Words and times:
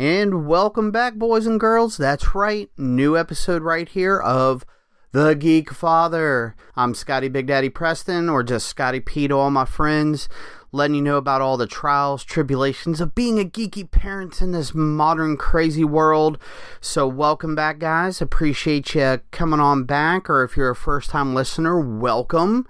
And 0.00 0.46
welcome 0.46 0.92
back, 0.92 1.14
boys 1.14 1.44
and 1.44 1.58
girls. 1.58 1.96
That's 1.96 2.32
right, 2.32 2.70
new 2.78 3.18
episode 3.18 3.62
right 3.62 3.88
here 3.88 4.16
of 4.16 4.64
The 5.10 5.34
Geek 5.34 5.72
Father. 5.72 6.54
I'm 6.76 6.94
Scotty 6.94 7.26
Big 7.26 7.48
Daddy 7.48 7.68
Preston, 7.68 8.28
or 8.28 8.44
just 8.44 8.68
Scotty 8.68 9.00
P 9.00 9.26
to 9.26 9.34
all 9.34 9.50
my 9.50 9.64
friends, 9.64 10.28
letting 10.70 10.94
you 10.94 11.02
know 11.02 11.16
about 11.16 11.42
all 11.42 11.56
the 11.56 11.66
trials, 11.66 12.22
tribulations 12.22 13.00
of 13.00 13.16
being 13.16 13.40
a 13.40 13.44
geeky 13.44 13.90
parent 13.90 14.40
in 14.40 14.52
this 14.52 14.72
modern 14.72 15.36
crazy 15.36 15.82
world. 15.82 16.38
So, 16.80 17.08
welcome 17.08 17.56
back, 17.56 17.80
guys. 17.80 18.22
Appreciate 18.22 18.94
you 18.94 19.20
coming 19.32 19.58
on 19.58 19.82
back, 19.82 20.30
or 20.30 20.44
if 20.44 20.56
you're 20.56 20.70
a 20.70 20.76
first 20.76 21.10
time 21.10 21.34
listener, 21.34 21.80
welcome. 21.80 22.68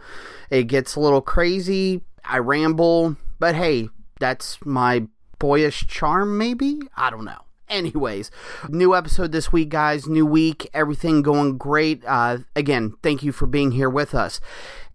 It 0.49 0.65
gets 0.65 0.97
a 0.97 1.01
little 1.01 1.21
crazy. 1.21 2.01
I 2.25 2.39
ramble, 2.39 3.17
but 3.39 3.55
hey, 3.55 3.91
that's 4.19 4.65
my 4.65 5.09
boyish 5.39 5.87
charm, 5.87 6.39
maybe? 6.39 6.81
I 6.97 7.11
don't 7.11 7.25
know. 7.25 7.43
Anyways, 7.69 8.31
new 8.69 8.95
episode 8.95 9.33
this 9.33 9.53
week, 9.53 9.69
guys. 9.69 10.07
New 10.07 10.25
week. 10.25 10.69
Everything 10.73 11.21
going 11.23 11.59
great. 11.59 12.03
Uh, 12.07 12.39
again, 12.57 12.95
thank 13.03 13.23
you 13.23 13.31
for 13.31 13.47
being 13.47 13.73
here 13.73 13.91
with 13.91 14.15
us. 14.15 14.41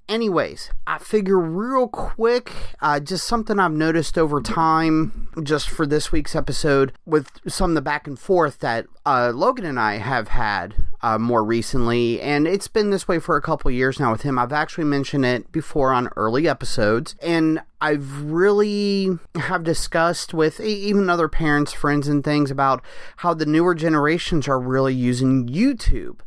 Anyways, 0.10 0.70
I 0.86 0.98
figure 0.98 1.40
real 1.40 1.88
quick, 1.88 2.52
uh, 2.82 3.00
just 3.00 3.26
something 3.26 3.58
I've 3.58 3.72
noticed 3.72 4.18
over 4.18 4.42
time, 4.42 5.30
just 5.44 5.70
for 5.70 5.86
this 5.86 6.12
week's 6.12 6.36
episode, 6.36 6.92
with 7.06 7.30
some 7.48 7.72
of 7.72 7.76
the 7.76 7.82
back 7.82 8.06
and 8.06 8.20
forth 8.20 8.60
that 8.60 8.86
uh, 9.06 9.32
Logan 9.34 9.66
and 9.66 9.80
I 9.80 9.98
have 10.00 10.28
had 10.28 10.76
uh, 11.04 11.18
more 11.18 11.44
recently, 11.44 12.20
and 12.22 12.48
it's 12.48 12.70
been 12.70 12.90
this 12.90 13.08
way 13.08 13.20
for 13.20 13.36
a 13.36 13.42
couple 13.42 13.70
years 13.70 14.00
now 14.00 14.12
with 14.12 14.22
him. 14.22 14.40
I've 14.40 14.54
actually 14.54 14.86
mentioned 14.86 15.26
it 15.26 15.52
before 15.52 15.92
on 15.92 16.10
early 16.16 16.48
episodes, 16.48 17.16
and 17.22 17.62
I've 17.82 18.24
really 18.24 19.20
have 19.36 19.64
discussed 19.64 20.34
with 20.34 20.62
even 20.62 21.10
other 21.10 21.28
parents, 21.28 21.74
friends, 21.74 22.08
and 22.08 22.24
things 22.24 22.50
about 22.50 22.82
how 23.18 23.34
the 23.34 23.46
newer 23.46 23.76
generations 23.76 24.48
are 24.48 24.60
really 24.60 24.94
using 24.94 25.48
YouTube, 25.48 26.22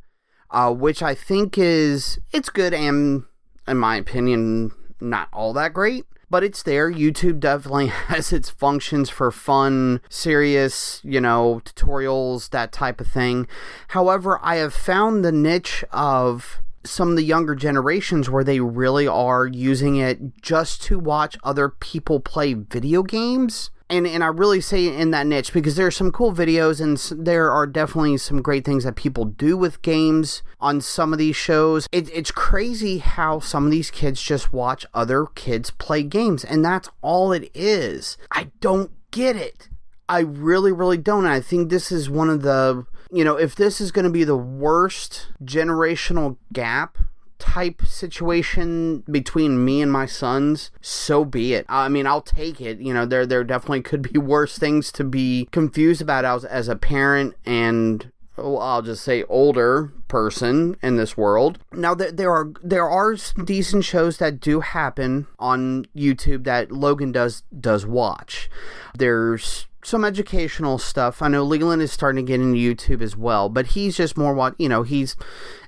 uh, 0.50 0.72
which 0.72 1.02
I 1.02 1.14
think 1.14 1.56
is 1.56 2.20
it's 2.32 2.50
good 2.50 2.74
and 2.74 3.24
in 3.66 3.78
my 3.78 3.96
opinion, 3.96 4.72
not 5.00 5.28
all 5.32 5.52
that 5.54 5.72
great. 5.72 6.04
But 6.28 6.42
it's 6.42 6.62
there. 6.62 6.90
YouTube 6.92 7.40
definitely 7.40 7.86
has 8.08 8.32
its 8.32 8.50
functions 8.50 9.10
for 9.10 9.30
fun, 9.30 10.00
serious, 10.08 11.00
you 11.04 11.20
know, 11.20 11.60
tutorials, 11.64 12.50
that 12.50 12.72
type 12.72 13.00
of 13.00 13.06
thing. 13.06 13.46
However, 13.88 14.40
I 14.42 14.56
have 14.56 14.74
found 14.74 15.24
the 15.24 15.32
niche 15.32 15.84
of 15.92 16.60
some 16.84 17.10
of 17.10 17.16
the 17.16 17.24
younger 17.24 17.54
generations 17.54 18.30
where 18.30 18.44
they 18.44 18.60
really 18.60 19.08
are 19.08 19.46
using 19.46 19.96
it 19.96 20.40
just 20.40 20.82
to 20.84 20.98
watch 20.98 21.36
other 21.42 21.68
people 21.68 22.20
play 22.20 22.54
video 22.54 23.02
games 23.02 23.70
and 23.88 24.06
and 24.06 24.24
I 24.24 24.28
really 24.28 24.60
say 24.60 24.86
in 24.86 25.10
that 25.12 25.26
niche 25.26 25.52
because 25.52 25.76
there 25.76 25.86
are 25.86 25.92
some 25.92 26.10
cool 26.10 26.32
videos 26.34 26.80
and 26.80 27.24
there 27.24 27.50
are 27.50 27.66
definitely 27.66 28.16
some 28.16 28.42
great 28.42 28.64
things 28.64 28.84
that 28.84 28.96
people 28.96 29.24
do 29.24 29.56
with 29.56 29.82
games 29.82 30.42
on 30.60 30.80
some 30.80 31.12
of 31.12 31.18
these 31.18 31.36
shows. 31.36 31.86
It, 31.92 32.10
it's 32.12 32.30
crazy 32.30 32.98
how 32.98 33.40
some 33.40 33.64
of 33.64 33.70
these 33.70 33.90
kids 33.90 34.20
just 34.20 34.52
watch 34.52 34.86
other 34.92 35.26
kids 35.34 35.70
play 35.70 36.02
games, 36.02 36.44
and 36.44 36.64
that's 36.64 36.88
all 37.02 37.32
it 37.32 37.50
is. 37.54 38.16
I 38.30 38.50
don't 38.60 38.90
get 39.10 39.36
it. 39.36 39.68
I 40.08 40.20
really, 40.20 40.72
really 40.72 40.98
don't. 40.98 41.26
I 41.26 41.40
think 41.40 41.68
this 41.68 41.90
is 41.90 42.08
one 42.08 42.30
of 42.30 42.42
the, 42.42 42.86
you 43.10 43.24
know, 43.24 43.36
if 43.36 43.56
this 43.56 43.80
is 43.80 43.90
going 43.90 44.04
to 44.04 44.10
be 44.10 44.24
the 44.24 44.36
worst 44.36 45.28
generational 45.44 46.36
gap 46.52 46.98
type 47.38 47.82
situation 47.82 49.04
between 49.10 49.64
me 49.64 49.82
and 49.82 49.92
my 49.92 50.06
sons, 50.06 50.70
so 50.80 51.24
be 51.24 51.54
it. 51.54 51.66
I 51.68 51.88
mean, 51.88 52.06
I'll 52.06 52.22
take 52.22 52.60
it. 52.60 52.78
You 52.78 52.94
know, 52.94 53.06
there 53.06 53.26
there 53.26 53.44
definitely 53.44 53.82
could 53.82 54.12
be 54.12 54.18
worse 54.18 54.58
things 54.58 54.90
to 54.92 55.04
be 55.04 55.48
confused 55.52 56.02
about 56.02 56.24
as, 56.24 56.44
as 56.44 56.68
a 56.68 56.76
parent 56.76 57.34
and 57.44 58.10
well, 58.36 58.58
I'll 58.58 58.82
just 58.82 59.02
say 59.02 59.22
older 59.24 59.92
person 60.08 60.76
in 60.82 60.96
this 60.96 61.16
world. 61.16 61.58
Now 61.72 61.94
there, 61.94 62.12
there 62.12 62.32
are 62.32 62.52
there 62.62 62.88
are 62.88 63.16
decent 63.44 63.84
shows 63.84 64.18
that 64.18 64.40
do 64.40 64.60
happen 64.60 65.26
on 65.38 65.86
YouTube 65.96 66.44
that 66.44 66.70
Logan 66.70 67.12
does 67.12 67.42
does 67.58 67.86
watch. 67.86 68.50
There's 68.94 69.66
some 69.86 70.04
educational 70.04 70.78
stuff. 70.78 71.22
I 71.22 71.28
know 71.28 71.44
Leland 71.44 71.80
is 71.80 71.92
starting 71.92 72.26
to 72.26 72.30
get 72.30 72.40
into 72.40 72.58
YouTube 72.58 73.00
as 73.00 73.16
well, 73.16 73.48
but 73.48 73.68
he's 73.68 73.96
just 73.96 74.16
more 74.16 74.34
what 74.34 74.54
you 74.58 74.68
know. 74.68 74.82
He's 74.82 75.16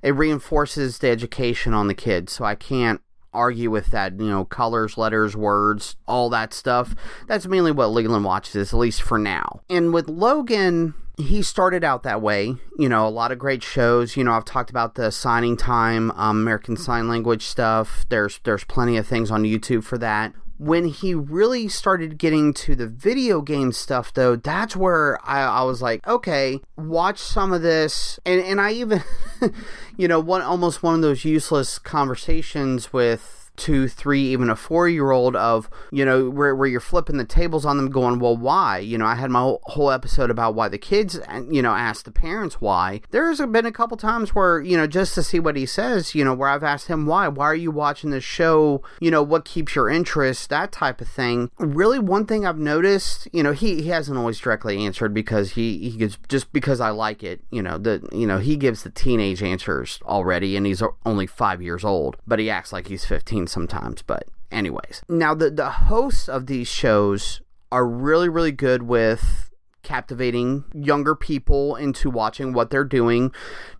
it 0.02 0.10
reinforces 0.10 0.98
the 0.98 1.08
education 1.08 1.72
on 1.72 1.86
the 1.86 1.94
kids, 1.94 2.32
so 2.32 2.44
I 2.44 2.56
can't 2.56 3.00
argue 3.32 3.70
with 3.70 3.86
that. 3.88 4.18
You 4.18 4.28
know, 4.28 4.44
colors, 4.44 4.98
letters, 4.98 5.36
words, 5.36 5.96
all 6.06 6.28
that 6.30 6.52
stuff. 6.52 6.96
That's 7.28 7.46
mainly 7.46 7.70
what 7.70 7.88
Leland 7.88 8.24
watches, 8.24 8.72
at 8.72 8.78
least 8.78 9.02
for 9.02 9.18
now. 9.18 9.60
And 9.70 9.94
with 9.94 10.08
Logan, 10.08 10.94
he 11.16 11.40
started 11.40 11.84
out 11.84 12.02
that 12.02 12.20
way. 12.20 12.56
You 12.76 12.88
know, 12.88 13.06
a 13.06 13.10
lot 13.10 13.30
of 13.30 13.38
great 13.38 13.62
shows. 13.62 14.16
You 14.16 14.24
know, 14.24 14.32
I've 14.32 14.44
talked 14.44 14.70
about 14.70 14.96
the 14.96 15.12
signing 15.12 15.56
time, 15.56 16.10
um, 16.12 16.40
American 16.40 16.76
Sign 16.76 17.06
Language 17.06 17.44
stuff. 17.44 18.04
There's 18.08 18.40
there's 18.42 18.64
plenty 18.64 18.96
of 18.96 19.06
things 19.06 19.30
on 19.30 19.44
YouTube 19.44 19.84
for 19.84 19.98
that 19.98 20.34
when 20.58 20.86
he 20.86 21.14
really 21.14 21.68
started 21.68 22.18
getting 22.18 22.52
to 22.52 22.74
the 22.74 22.86
video 22.86 23.40
game 23.40 23.72
stuff 23.72 24.12
though 24.14 24.36
that's 24.36 24.76
where 24.76 25.18
I, 25.24 25.40
I, 25.42 25.62
was 25.62 25.80
like 25.80 26.06
okay 26.06 26.60
watch 26.76 27.18
some 27.18 27.52
of 27.52 27.62
this. 27.62 28.18
And, 28.26 28.40
and 28.40 28.60
i 28.60 28.72
even 28.72 29.02
you 29.96 30.08
know 30.08 30.20
one 30.20 30.42
almost 30.42 30.82
one 30.82 30.96
of 30.96 31.00
those 31.00 31.24
useless 31.24 31.78
conversations 31.78 32.92
with 32.92 33.37
two, 33.58 33.88
three, 33.88 34.22
even 34.28 34.48
a 34.48 34.56
four 34.56 34.88
year 34.88 35.10
old 35.10 35.36
of, 35.36 35.68
you 35.90 36.04
know, 36.04 36.30
where, 36.30 36.54
where 36.54 36.68
you're 36.68 36.80
flipping 36.80 37.18
the 37.18 37.24
tables 37.24 37.66
on 37.66 37.76
them 37.76 37.90
going, 37.90 38.18
well, 38.20 38.36
why? 38.36 38.78
You 38.78 38.96
know, 38.96 39.04
I 39.04 39.16
had 39.16 39.30
my 39.30 39.56
whole 39.64 39.90
episode 39.90 40.30
about 40.30 40.54
why 40.54 40.68
the 40.68 40.78
kids, 40.78 41.20
you 41.50 41.60
know, 41.60 41.72
asked 41.72 42.04
the 42.06 42.12
parents 42.12 42.60
why. 42.60 43.00
There's 43.10 43.40
been 43.40 43.66
a 43.66 43.72
couple 43.72 43.96
times 43.96 44.34
where, 44.34 44.60
you 44.60 44.76
know, 44.76 44.86
just 44.86 45.14
to 45.16 45.22
see 45.22 45.40
what 45.40 45.56
he 45.56 45.66
says, 45.66 46.14
you 46.14 46.24
know, 46.24 46.32
where 46.32 46.48
I've 46.48 46.64
asked 46.64 46.86
him 46.86 47.06
why. 47.06 47.28
Why 47.28 47.46
are 47.46 47.54
you 47.54 47.70
watching 47.70 48.10
this 48.10 48.24
show? 48.24 48.82
You 49.00 49.10
know, 49.10 49.22
what 49.22 49.44
keeps 49.44 49.74
your 49.74 49.90
interest? 49.90 50.48
That 50.48 50.72
type 50.72 51.00
of 51.00 51.08
thing. 51.08 51.50
Really, 51.58 51.98
one 51.98 52.24
thing 52.24 52.46
I've 52.46 52.58
noticed, 52.58 53.28
you 53.32 53.42
know, 53.42 53.52
he, 53.52 53.82
he 53.82 53.88
hasn't 53.88 54.16
always 54.16 54.38
directly 54.38 54.84
answered 54.86 55.12
because 55.12 55.52
he, 55.52 55.90
he 55.90 56.08
just 56.28 56.52
because 56.52 56.80
I 56.80 56.90
like 56.90 57.24
it, 57.24 57.42
you 57.50 57.62
know, 57.62 57.76
the, 57.76 58.08
you 58.12 58.26
know, 58.26 58.38
he 58.38 58.56
gives 58.56 58.84
the 58.84 58.90
teenage 58.90 59.42
answers 59.42 59.98
already 60.04 60.56
and 60.56 60.64
he's 60.64 60.82
only 61.04 61.26
five 61.26 61.60
years 61.60 61.84
old, 61.84 62.16
but 62.26 62.38
he 62.38 62.48
acts 62.48 62.72
like 62.72 62.86
he's 62.86 63.04
15 63.04 63.47
sometimes, 63.48 64.02
but 64.02 64.24
anyways. 64.50 65.02
Now 65.08 65.34
the 65.34 65.50
the 65.50 65.70
hosts 65.70 66.28
of 66.28 66.46
these 66.46 66.68
shows 66.68 67.40
are 67.70 67.86
really 67.86 68.28
really 68.28 68.52
good 68.52 68.82
with 68.82 69.48
captivating 69.82 70.64
younger 70.74 71.14
people 71.14 71.74
into 71.76 72.10
watching 72.10 72.52
what 72.52 72.68
they're 72.68 72.84
doing. 72.84 73.32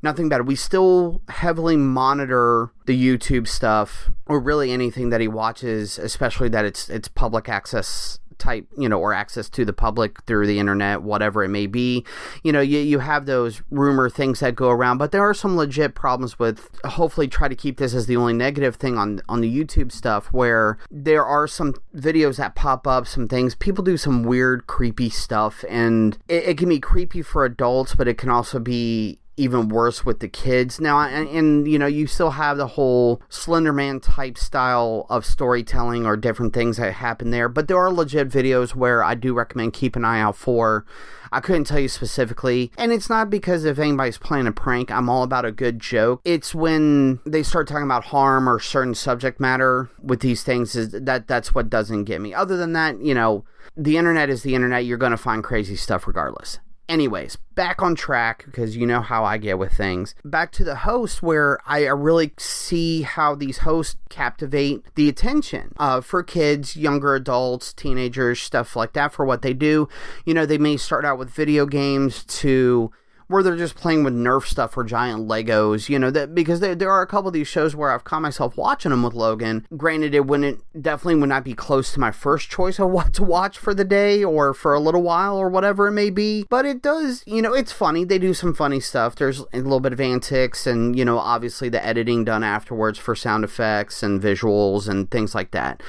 Nothing 0.02 0.28
bad. 0.28 0.46
We 0.46 0.56
still 0.56 1.20
heavily 1.28 1.76
monitor 1.76 2.70
the 2.86 2.98
YouTube 2.98 3.46
stuff 3.46 4.10
or 4.26 4.40
really 4.40 4.72
anything 4.72 5.10
that 5.10 5.20
he 5.20 5.28
watches, 5.28 5.98
especially 5.98 6.48
that 6.50 6.64
it's 6.64 6.88
it's 6.88 7.08
public 7.08 7.48
access 7.48 8.18
type, 8.38 8.66
you 8.76 8.88
know, 8.88 8.98
or 8.98 9.12
access 9.12 9.48
to 9.50 9.64
the 9.64 9.72
public 9.72 10.22
through 10.22 10.46
the 10.46 10.58
internet, 10.58 11.02
whatever 11.02 11.44
it 11.44 11.48
may 11.48 11.66
be. 11.66 12.04
You 12.42 12.52
know, 12.52 12.60
you, 12.60 12.78
you 12.78 12.98
have 13.00 13.26
those 13.26 13.62
rumor 13.70 14.08
things 14.08 14.40
that 14.40 14.54
go 14.54 14.70
around, 14.70 14.98
but 14.98 15.12
there 15.12 15.22
are 15.22 15.34
some 15.34 15.56
legit 15.56 15.94
problems 15.94 16.38
with 16.38 16.68
hopefully 16.84 17.28
try 17.28 17.48
to 17.48 17.56
keep 17.56 17.78
this 17.78 17.94
as 17.94 18.06
the 18.06 18.16
only 18.16 18.32
negative 18.32 18.76
thing 18.76 18.96
on 18.96 19.20
on 19.28 19.40
the 19.40 19.64
YouTube 19.64 19.92
stuff 19.92 20.32
where 20.32 20.78
there 20.90 21.24
are 21.24 21.46
some 21.46 21.74
videos 21.94 22.36
that 22.36 22.54
pop 22.54 22.86
up, 22.86 23.06
some 23.06 23.28
things 23.28 23.54
people 23.54 23.84
do 23.84 23.96
some 23.96 24.22
weird 24.22 24.66
creepy 24.66 25.10
stuff 25.10 25.64
and 25.68 26.18
it, 26.28 26.44
it 26.44 26.58
can 26.58 26.68
be 26.68 26.80
creepy 26.80 27.22
for 27.22 27.44
adults, 27.44 27.94
but 27.94 28.08
it 28.08 28.18
can 28.18 28.28
also 28.28 28.58
be 28.58 29.18
even 29.38 29.68
worse 29.68 30.04
with 30.04 30.20
the 30.20 30.28
kids. 30.28 30.80
Now 30.80 31.00
and, 31.00 31.28
and, 31.28 31.68
you 31.68 31.78
know 31.78 31.86
you 31.86 32.06
still 32.06 32.30
have 32.30 32.56
the 32.56 32.66
whole 32.66 33.22
slenderman 33.30 34.02
type 34.02 34.36
style 34.38 35.06
of 35.08 35.24
storytelling 35.24 36.06
or 36.06 36.16
different 36.16 36.52
things 36.52 36.76
that 36.76 36.92
happen 36.92 37.30
there 37.30 37.48
but 37.48 37.68
there 37.68 37.78
are 37.78 37.92
legit 37.92 38.28
videos 38.28 38.74
where 38.74 39.02
i 39.02 39.14
do 39.14 39.34
recommend 39.34 39.72
keep 39.72 39.96
an 39.96 40.04
eye 40.04 40.20
out 40.20 40.36
for. 40.36 40.84
I 41.30 41.40
couldn't 41.40 41.64
tell 41.64 41.78
you 41.78 41.88
specifically 41.88 42.72
and 42.78 42.90
it's 42.92 43.10
not 43.10 43.28
because 43.28 43.64
if 43.64 43.78
anybody's 43.78 44.18
playing 44.18 44.46
a 44.46 44.52
prank 44.52 44.90
i'm 44.90 45.08
all 45.08 45.22
about 45.22 45.44
a 45.44 45.52
good 45.52 45.78
joke. 45.78 46.20
It's 46.24 46.54
when 46.54 47.20
they 47.26 47.42
start 47.42 47.68
talking 47.68 47.84
about 47.84 48.04
harm 48.04 48.48
or 48.48 48.60
certain 48.60 48.94
subject 48.94 49.40
matter 49.40 49.90
with 50.02 50.20
these 50.20 50.42
things 50.42 50.74
is 50.74 50.90
that 50.90 51.28
that's 51.28 51.54
what 51.54 51.70
doesn't 51.70 52.04
get 52.04 52.20
me. 52.20 52.32
Other 52.34 52.56
than 52.56 52.72
that 52.72 53.00
you 53.00 53.14
know 53.14 53.44
the 53.76 53.96
internet 53.96 54.30
is 54.30 54.42
the 54.42 54.54
internet. 54.54 54.84
You're 54.84 54.98
going 54.98 55.12
to 55.12 55.16
find 55.16 55.44
crazy 55.44 55.76
stuff 55.76 56.06
regardless 56.06 56.58
Anyways, 56.88 57.36
back 57.54 57.82
on 57.82 57.94
track 57.94 58.44
because 58.46 58.74
you 58.74 58.86
know 58.86 59.02
how 59.02 59.22
I 59.22 59.36
get 59.36 59.58
with 59.58 59.72
things. 59.74 60.14
Back 60.24 60.52
to 60.52 60.64
the 60.64 60.76
host, 60.76 61.22
where 61.22 61.58
I 61.66 61.84
really 61.88 62.32
see 62.38 63.02
how 63.02 63.34
these 63.34 63.58
hosts 63.58 63.96
captivate 64.08 64.82
the 64.94 65.08
attention 65.08 65.74
uh, 65.76 66.00
for 66.00 66.22
kids, 66.22 66.76
younger 66.76 67.14
adults, 67.14 67.74
teenagers, 67.74 68.40
stuff 68.40 68.74
like 68.74 68.94
that 68.94 69.12
for 69.12 69.26
what 69.26 69.42
they 69.42 69.52
do. 69.52 69.86
You 70.24 70.32
know, 70.32 70.46
they 70.46 70.56
may 70.56 70.78
start 70.78 71.04
out 71.04 71.18
with 71.18 71.28
video 71.28 71.66
games 71.66 72.24
to 72.24 72.90
where 73.28 73.42
they're 73.42 73.56
just 73.56 73.76
playing 73.76 74.04
with 74.04 74.14
Nerf 74.14 74.44
stuff 74.44 74.76
or 74.76 74.84
giant 74.84 75.28
Legos, 75.28 75.88
you 75.88 75.98
know, 75.98 76.10
that 76.10 76.34
because 76.34 76.60
there, 76.60 76.74
there 76.74 76.90
are 76.90 77.02
a 77.02 77.06
couple 77.06 77.28
of 77.28 77.34
these 77.34 77.46
shows 77.48 77.76
where 77.76 77.90
I've 77.90 78.04
caught 78.04 78.22
myself 78.22 78.56
watching 78.56 78.90
them 78.90 79.02
with 79.02 79.14
Logan. 79.14 79.66
Granted, 79.76 80.14
it 80.14 80.26
wouldn't 80.26 80.62
definitely 80.80 81.20
would 81.20 81.28
not 81.28 81.44
be 81.44 81.54
close 81.54 81.92
to 81.92 82.00
my 82.00 82.10
first 82.10 82.50
choice 82.50 82.78
of 82.78 82.90
what 82.98 83.12
to 83.14 83.22
watch 83.22 83.58
for 83.58 83.74
the 83.74 83.84
day 83.84 84.24
or 84.24 84.54
for 84.54 84.74
a 84.74 84.80
little 84.80 85.02
while 85.02 85.36
or 85.36 85.48
whatever 85.48 85.88
it 85.88 85.92
may 85.92 86.10
be, 86.10 86.44
but 86.48 86.64
it 86.64 86.82
does, 86.82 87.22
you 87.26 87.42
know, 87.42 87.54
it's 87.54 87.72
funny. 87.72 88.04
They 88.04 88.18
do 88.18 88.34
some 88.34 88.54
funny 88.54 88.80
stuff. 88.80 89.14
There's 89.14 89.40
a 89.52 89.58
little 89.58 89.80
bit 89.80 89.92
of 89.92 90.00
antics 90.00 90.66
and, 90.66 90.98
you 90.98 91.04
know, 91.04 91.18
obviously 91.18 91.68
the 91.68 91.84
editing 91.84 92.24
done 92.24 92.42
afterwards 92.42 92.98
for 92.98 93.14
sound 93.14 93.44
effects 93.44 94.02
and 94.02 94.20
visuals 94.20 94.88
and 94.88 95.10
things 95.10 95.34
like 95.34 95.50
that. 95.52 95.82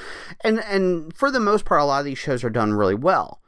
And 0.44 0.60
and 0.60 1.16
for 1.16 1.30
the 1.30 1.40
most 1.40 1.64
part, 1.64 1.80
a 1.80 1.84
lot 1.84 2.00
of 2.00 2.04
these 2.04 2.18
shows 2.18 2.44
are 2.44 2.50
done 2.50 2.74
really 2.74 2.94
well 2.94 3.39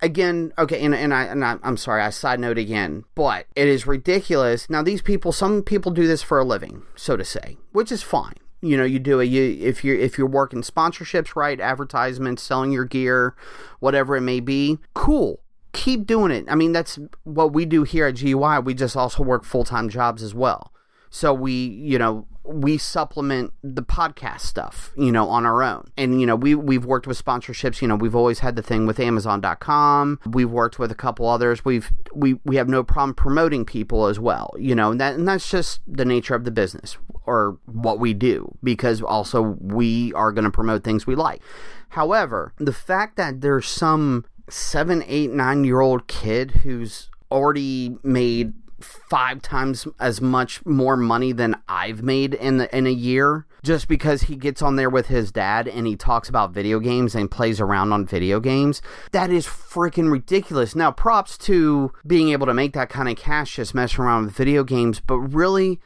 again, 0.00 0.52
okay, 0.58 0.80
and, 0.84 0.94
and 0.94 1.12
I 1.12 1.24
and 1.24 1.44
I, 1.44 1.58
am 1.62 1.76
sorry, 1.76 2.02
I 2.02 2.10
side 2.10 2.40
note 2.40 2.58
again, 2.58 3.04
but 3.14 3.46
it 3.54 3.68
is 3.68 3.86
ridiculous. 3.86 4.68
Now 4.68 4.82
these 4.82 5.02
people, 5.02 5.32
some 5.32 5.62
people 5.62 5.92
do 5.92 6.06
this 6.06 6.22
for 6.22 6.38
a 6.38 6.44
living, 6.44 6.82
so 6.96 7.16
to 7.16 7.24
say, 7.24 7.58
which 7.72 7.92
is 7.92 8.02
fine. 8.02 8.34
You 8.60 8.76
know, 8.76 8.84
you 8.84 8.98
do 8.98 9.18
it. 9.18 9.24
You 9.24 9.58
if 9.60 9.84
you're 9.84 9.96
if 9.96 10.16
you're 10.16 10.26
working 10.26 10.62
sponsorships, 10.62 11.34
right, 11.34 11.60
advertisements, 11.60 12.42
selling 12.42 12.70
your 12.70 12.84
gear, 12.84 13.34
whatever 13.80 14.16
it 14.16 14.22
may 14.22 14.40
be, 14.40 14.78
cool. 14.94 15.40
Keep 15.72 16.06
doing 16.06 16.30
it. 16.30 16.44
I 16.48 16.54
mean, 16.54 16.72
that's 16.72 16.98
what 17.24 17.52
we 17.52 17.64
do 17.64 17.82
here 17.82 18.06
at 18.06 18.20
GUI. 18.20 18.60
We 18.60 18.74
just 18.74 18.96
also 18.96 19.22
work 19.22 19.44
full 19.44 19.64
time 19.64 19.88
jobs 19.88 20.22
as 20.22 20.34
well. 20.34 20.72
So 21.14 21.34
we, 21.34 21.52
you 21.52 21.98
know, 21.98 22.26
we 22.42 22.78
supplement 22.78 23.52
the 23.62 23.82
podcast 23.82 24.40
stuff, 24.40 24.92
you 24.96 25.12
know, 25.12 25.28
on 25.28 25.44
our 25.44 25.62
own. 25.62 25.90
And, 25.98 26.18
you 26.18 26.26
know, 26.26 26.34
we, 26.34 26.54
we've 26.54 26.86
worked 26.86 27.06
with 27.06 27.22
sponsorships, 27.22 27.82
you 27.82 27.86
know, 27.86 27.96
we've 27.96 28.16
always 28.16 28.38
had 28.38 28.56
the 28.56 28.62
thing 28.62 28.86
with 28.86 28.98
Amazon.com. 28.98 30.20
We've 30.26 30.50
worked 30.50 30.78
with 30.78 30.90
a 30.90 30.94
couple 30.94 31.28
others. 31.28 31.66
We've, 31.66 31.92
we, 32.14 32.40
we 32.46 32.56
have 32.56 32.66
no 32.66 32.82
problem 32.82 33.14
promoting 33.14 33.66
people 33.66 34.06
as 34.06 34.18
well, 34.18 34.54
you 34.58 34.74
know, 34.74 34.92
and, 34.92 35.00
that, 35.02 35.14
and 35.14 35.28
that's 35.28 35.50
just 35.50 35.80
the 35.86 36.06
nature 36.06 36.34
of 36.34 36.44
the 36.44 36.50
business 36.50 36.96
or 37.26 37.58
what 37.66 37.98
we 37.98 38.14
do 38.14 38.56
because 38.64 39.02
also 39.02 39.58
we 39.60 40.14
are 40.14 40.32
going 40.32 40.46
to 40.46 40.50
promote 40.50 40.82
things 40.82 41.06
we 41.06 41.14
like. 41.14 41.42
However, 41.90 42.54
the 42.56 42.72
fact 42.72 43.18
that 43.18 43.42
there's 43.42 43.68
some 43.68 44.24
seven, 44.48 45.04
eight, 45.06 45.30
nine 45.30 45.64
year 45.64 45.80
old 45.80 46.08
kid 46.08 46.52
who's 46.62 47.10
already 47.30 47.96
made 48.02 48.54
five 48.82 49.42
times 49.42 49.86
as 49.98 50.20
much 50.20 50.64
more 50.66 50.96
money 50.96 51.32
than 51.32 51.56
I've 51.68 52.02
made 52.02 52.34
in 52.34 52.58
the, 52.58 52.76
in 52.76 52.86
a 52.86 52.90
year 52.90 53.46
just 53.62 53.86
because 53.86 54.22
he 54.22 54.36
gets 54.36 54.60
on 54.60 54.76
there 54.76 54.90
with 54.90 55.06
his 55.06 55.30
dad 55.30 55.68
and 55.68 55.86
he 55.86 55.96
talks 55.96 56.28
about 56.28 56.52
video 56.52 56.80
games 56.80 57.14
and 57.14 57.30
plays 57.30 57.60
around 57.60 57.92
on 57.92 58.06
video 58.06 58.40
games. 58.40 58.82
That 59.12 59.30
is 59.30 59.46
freaking 59.46 60.10
ridiculous. 60.10 60.74
Now, 60.74 60.90
props 60.90 61.38
to 61.38 61.92
being 62.06 62.30
able 62.30 62.46
to 62.46 62.54
make 62.54 62.72
that 62.72 62.88
kind 62.88 63.08
of 63.08 63.16
cash 63.16 63.56
just 63.56 63.74
messing 63.74 64.04
around 64.04 64.26
with 64.26 64.34
video 64.34 64.64
games, 64.64 65.00
but 65.00 65.18
really 65.18 65.80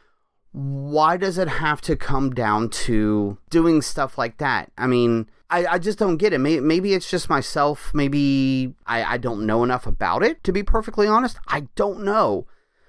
why 0.53 1.19
does 1.19 1.37
it 1.37 1.49
have 1.49 1.83
to 1.83 1.97
come 1.97 2.31
down 2.31 2.71
to 2.71 3.37
doing 3.51 3.83
stuff 3.83 4.17
like 4.17 4.39
that? 4.39 4.73
I 4.79 4.87
mean, 4.87 5.29
I, 5.51 5.67
I 5.67 5.79
just 5.79 5.99
don't 5.99 6.17
get 6.17 6.33
it. 6.33 6.39
Maybe, 6.39 6.61
maybe 6.61 6.95
it's 6.95 7.11
just 7.11 7.29
myself. 7.29 7.93
Maybe 7.93 8.75
I, 8.87 9.05
I 9.05 9.19
don't 9.19 9.45
know 9.45 9.63
enough 9.65 9.87
about 9.87 10.23
it, 10.23 10.43
to 10.45 10.53
be 10.53 10.63
perfectly 10.63 11.07
honest. 11.07 11.39
I 11.47 11.69
don't 11.75 12.05
know 12.05 12.47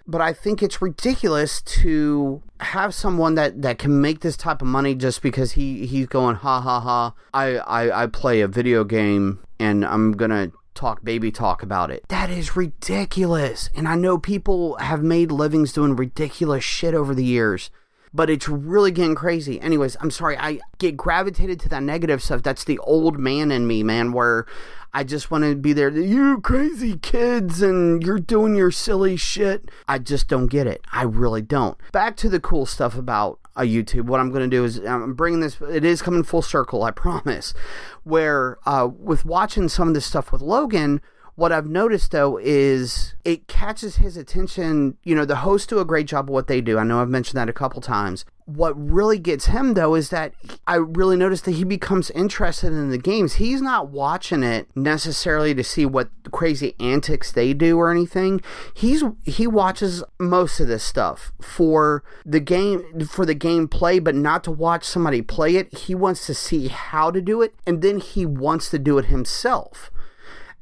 but 0.07 0.21
I 0.21 0.33
think 0.33 0.63
it's 0.63 0.81
ridiculous 0.81 1.61
to 1.61 2.41
have 2.61 2.93
someone 2.93 3.35
that, 3.35 3.61
that 3.61 3.77
can 3.77 4.01
make 4.01 4.21
this 4.21 4.37
type 4.37 4.61
of 4.61 4.67
money 4.67 4.95
just 4.95 5.21
because 5.21 5.51
he, 5.53 5.85
he's 5.85 6.07
going 6.07 6.37
ha 6.37 6.61
ha 6.61 6.79
ha. 6.79 7.13
I, 7.33 7.57
I, 7.57 8.03
I 8.03 8.07
play 8.07 8.41
a 8.41 8.47
video 8.47 8.83
game 8.83 9.39
and 9.59 9.85
I'm 9.85 10.13
gonna 10.13 10.51
talk 10.73 11.03
baby 11.03 11.31
talk 11.31 11.63
about 11.63 11.91
it. 11.91 12.07
That 12.07 12.29
is 12.29 12.55
ridiculous. 12.55 13.69
And 13.75 13.87
I 13.87 13.95
know 13.95 14.17
people 14.17 14.77
have 14.77 15.03
made 15.03 15.31
livings 15.31 15.73
doing 15.73 15.95
ridiculous 15.95 16.63
shit 16.63 16.93
over 16.93 17.13
the 17.13 17.25
years 17.25 17.69
but 18.17 18.31
it's 18.31 18.49
really 18.49 18.89
getting 18.89 19.13
crazy. 19.13 19.61
Anyways, 19.61 19.95
I'm 20.01 20.09
sorry. 20.09 20.35
I 20.39 20.59
get 20.79 20.97
gravitated 20.97 21.59
to 21.61 21.69
that 21.69 21.83
negative 21.83 22.23
stuff. 22.23 22.41
That's 22.41 22.63
the 22.63 22.79
old 22.79 23.19
man 23.19 23.51
in 23.51 23.67
me, 23.67 23.83
man, 23.83 24.11
where 24.11 24.47
I 24.91 25.03
just 25.03 25.29
want 25.29 25.43
to 25.43 25.55
be 25.55 25.71
there. 25.71 25.91
You 25.91 26.41
crazy 26.41 26.97
kids 26.97 27.61
and 27.61 28.01
you're 28.01 28.17
doing 28.17 28.55
your 28.55 28.71
silly 28.71 29.17
shit. 29.17 29.69
I 29.87 29.99
just 29.99 30.27
don't 30.27 30.47
get 30.47 30.65
it. 30.65 30.81
I 30.91 31.03
really 31.03 31.43
don't. 31.43 31.77
Back 31.91 32.17
to 32.17 32.29
the 32.29 32.39
cool 32.39 32.65
stuff 32.65 32.97
about 32.97 33.39
a 33.55 33.61
YouTube. 33.61 34.05
What 34.05 34.19
I'm 34.19 34.31
going 34.31 34.49
to 34.49 34.55
do 34.55 34.65
is 34.65 34.79
I'm 34.79 35.13
bringing 35.13 35.41
this. 35.41 35.61
It 35.61 35.85
is 35.85 36.01
coming 36.01 36.23
full 36.23 36.41
circle. 36.41 36.81
I 36.81 36.89
promise. 36.89 37.53
Where 38.03 38.57
uh, 38.65 38.89
with 38.91 39.25
watching 39.25 39.69
some 39.69 39.89
of 39.89 39.93
this 39.93 40.07
stuff 40.07 40.31
with 40.31 40.41
Logan 40.41 41.01
what 41.37 41.51
I've 41.51 41.67
noticed 41.67 42.09
though 42.11 42.39
is 42.41 43.13
it 43.23 43.47
catches 43.47 43.97
his 43.97 44.17
attention. 44.17 44.97
You 45.03 45.13
know, 45.13 45.23
the 45.23 45.35
hosts 45.37 45.67
do 45.67 45.77
a 45.77 45.85
great 45.85 46.07
job 46.07 46.25
of 46.25 46.33
what 46.33 46.47
they 46.47 46.61
do. 46.61 46.79
I 46.79 46.83
know 46.83 46.99
I've 46.99 47.09
mentioned 47.09 47.37
that 47.37 47.47
a 47.47 47.53
couple 47.53 47.79
times. 47.79 48.25
What 48.45 48.73
really 48.75 49.19
gets 49.19 49.45
him 49.45 49.75
though 49.75 49.93
is 49.93 50.09
that 50.09 50.33
I 50.65 50.77
really 50.77 51.15
noticed 51.15 51.45
that 51.45 51.51
he 51.51 51.63
becomes 51.63 52.09
interested 52.09 52.73
in 52.73 52.89
the 52.89 52.97
games. 52.97 53.35
He's 53.35 53.61
not 53.61 53.89
watching 53.89 54.41
it 54.41 54.67
necessarily 54.75 55.53
to 55.53 55.63
see 55.63 55.85
what 55.85 56.09
crazy 56.31 56.73
antics 56.79 57.31
they 57.31 57.53
do 57.53 57.77
or 57.77 57.91
anything. 57.91 58.41
He's 58.73 59.03
he 59.23 59.45
watches 59.45 60.03
most 60.19 60.59
of 60.59 60.67
this 60.67 60.83
stuff 60.83 61.31
for 61.39 62.03
the 62.25 62.39
game 62.39 63.05
for 63.07 63.27
the 63.27 63.35
gameplay, 63.35 64.03
but 64.03 64.15
not 64.15 64.43
to 64.45 64.51
watch 64.51 64.85
somebody 64.85 65.21
play 65.21 65.55
it. 65.57 65.71
He 65.71 65.93
wants 65.93 66.25
to 66.25 66.33
see 66.33 66.69
how 66.69 67.11
to 67.11 67.21
do 67.21 67.43
it 67.43 67.53
and 67.67 67.83
then 67.83 67.99
he 67.99 68.25
wants 68.25 68.71
to 68.71 68.79
do 68.79 68.97
it 68.97 69.05
himself. 69.05 69.91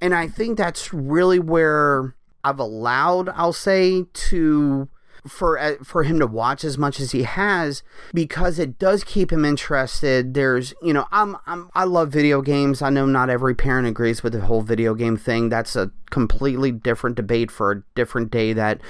And 0.02 0.14
I 0.14 0.28
think 0.28 0.58
that's 0.58 0.94
really 0.94 1.40
where 1.40 2.16
I've 2.44 2.60
allowed, 2.60 3.30
I'll 3.30 3.54
say, 3.54 4.04
to 4.04 4.88
for 5.28 5.58
uh, 5.58 5.76
for 5.84 6.04
him 6.04 6.20
to 6.20 6.28
watch 6.28 6.64
as 6.64 6.78
much 6.78 7.00
as 7.00 7.12
he 7.12 7.24
has 7.24 7.84
because 8.14 8.60
it 8.60 8.78
does 8.78 9.04
keep 9.04 9.32
him 9.32 9.44
interested. 9.44 10.34
There's, 10.34 10.74
you 10.82 10.94
know, 10.94 11.08
I'm 11.12 11.38
I'm 11.46 11.70
I 11.74 11.86
love 11.86 12.10
video 12.10 12.42
games. 12.42 12.82
I 12.82 12.90
know 12.90 13.06
not 13.06 13.30
every 13.30 13.56
parent 13.56 13.88
agrees 13.88 14.24
with 14.24 14.34
the 14.34 14.42
whole 14.42 14.62
video 14.62 14.94
game 14.94 15.18
thing. 15.18 15.50
That's 15.50 15.76
a 15.76 15.92
completely 16.10 16.72
different 16.72 17.16
debate 17.16 17.52
for 17.52 17.72
a 17.72 17.84
different 17.96 18.32
day 18.32 18.54
that 18.54 18.82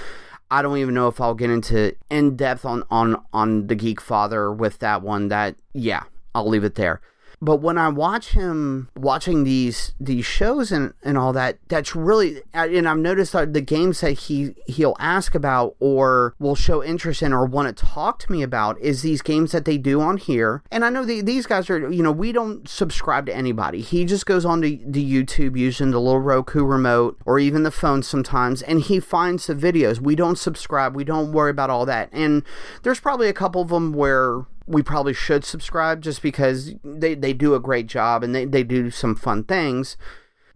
I 0.52 0.62
don't 0.62 0.78
even 0.78 0.94
know 0.94 1.08
if 1.08 1.20
I'll 1.20 1.34
get 1.34 1.50
into 1.50 1.96
in 2.10 2.36
depth 2.36 2.66
on 2.66 2.84
on 2.90 3.24
on 3.34 3.68
the 3.68 3.76
Geek 3.76 4.02
Father 4.02 4.52
with 4.52 4.80
that 4.80 5.02
one. 5.02 5.30
That 5.30 5.56
yeah, 5.74 6.04
I'll 6.34 6.48
leave 6.48 6.64
it 6.64 6.76
there. 6.76 7.02
But 7.42 7.58
when 7.58 7.78
I 7.78 7.90
watch 7.90 8.30
him 8.30 8.90
watching 8.96 9.44
these 9.44 9.94
these 10.00 10.26
shows 10.26 10.72
and, 10.72 10.94
and 11.04 11.18
all 11.18 11.34
that, 11.34 11.58
that's 11.68 11.96
really 11.96 12.42
and 12.54 12.88
I've 12.88 12.98
noticed 12.98 13.34
that 13.34 13.54
the 13.54 13.62
games 13.62 14.02
that 14.02 14.14
he 14.14 14.56
he'll 14.68 14.96
ask 15.00 15.36
about 15.36 15.76
or 15.80 16.36
will 16.40 16.56
show 16.56 16.84
interest 16.84 17.22
in 17.22 17.34
or 17.34 17.46
want 17.46 17.76
to 17.76 17.86
talk 17.86 18.20
to 18.20 18.32
me 18.32 18.44
about 18.44 18.80
is 18.80 19.02
these 19.02 19.22
games 19.22 19.52
that 19.52 19.66
they 19.66 19.78
do 19.78 20.02
on 20.02 20.18
here. 20.18 20.64
And 20.72 20.86
I 20.86 20.90
know 20.90 21.06
the, 21.06 21.22
these 21.22 21.46
guys 21.46 21.70
are 21.70 21.92
you 21.92 22.04
know 22.04 22.12
we 22.12 22.32
don't 22.32 22.68
subscribe 22.68 23.26
to 23.28 23.36
anybody. 23.36 23.82
He 23.82 24.06
just 24.06 24.26
goes 24.26 24.46
on 24.46 24.62
to 24.62 24.80
the 24.86 25.04
YouTube 25.04 25.58
using 25.58 25.92
the 25.92 26.02
little 26.02 26.20
Roku 26.20 26.64
remote 26.64 27.18
or 27.26 27.40
even 27.40 27.64
the 27.64 27.72
phone 27.72 28.04
sometimes, 28.04 28.62
and 28.62 28.82
he 28.82 29.00
finds 29.00 29.48
the 29.48 29.56
videos. 29.56 30.00
We 30.00 30.16
don't 30.16 30.38
subscribe. 30.38 30.96
We 30.96 31.04
don't 31.04 31.32
worry 31.32 31.52
about 31.52 31.70
all 31.70 31.86
that. 31.86 32.10
And 32.12 32.44
there's 32.84 33.00
probably 33.00 33.30
a 33.30 33.34
couple 33.34 33.62
of 33.62 33.70
them 33.70 33.94
where 33.94 34.46
we 34.68 34.82
probably 34.82 35.14
should 35.14 35.46
subscribe 35.46 36.02
just 36.02 36.22
because 36.22 36.74
they, 36.84 37.16
they 37.16 37.34
do 37.34 37.56
a 37.56 37.60
great 37.60 37.88
job 37.88 38.24
and 38.24 38.34
they, 38.34 38.46
they 38.46 38.64
do 38.64 38.90
some 38.90 39.16
fun 39.16 39.44
things. 39.44 39.98